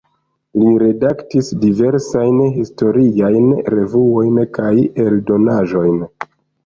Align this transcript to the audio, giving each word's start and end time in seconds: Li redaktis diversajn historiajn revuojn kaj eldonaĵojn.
Li 0.59 0.69
redaktis 0.83 1.51
diversajn 1.65 2.41
historiajn 2.55 3.53
revuojn 3.75 4.41
kaj 4.59 4.73
eldonaĵojn. 5.05 6.01